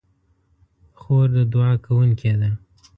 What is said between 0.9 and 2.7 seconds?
خور د دعا کوونکې ده.